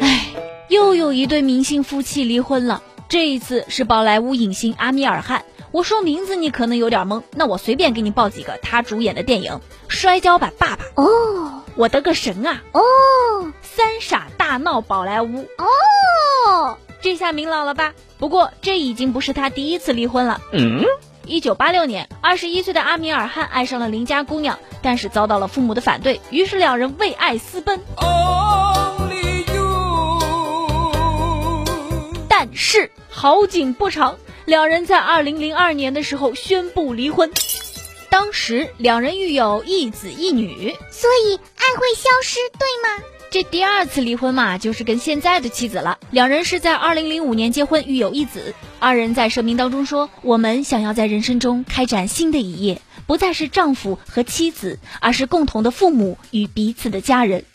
[0.00, 0.26] 唉，
[0.68, 5.44] 又有一对明星夫妻离婚了，这一次是宝莱坞影星阿米尔汗。
[5.72, 9.52] 我说名字你可能有点懵，那我随便给你报几个他主演的电影：
[9.88, 12.62] 《摔跤吧，爸爸》哦，我的个神啊！
[12.72, 12.80] 哦，
[13.60, 17.92] 三傻大闹宝莱坞哦，这下明朗了吧？
[18.18, 20.40] 不过这已经不是他第一次离婚了。
[20.52, 20.82] 嗯，
[21.26, 27.80] 一九八六年，二十一岁的阿米尔汗爱上了邻家姑娘，但是遭到了父母的反对，于是两人为爱私奔。
[32.38, 34.18] 但是好景不长。
[34.44, 37.32] 两人在二零零二年的时候宣布离婚，
[38.10, 43.02] 当时两人育有一子一女，所以爱会消失，对吗？
[43.30, 45.98] 这第二次离婚嘛，就是跟现在的妻子了。
[46.10, 48.54] 两人是在二零零五年结婚，育有一子。
[48.80, 57.46] 二人在声明当中说：“我们想要在人生中开展新的一页，不再是丈夫和妻子，而是共同的父母与彼此的家人。”。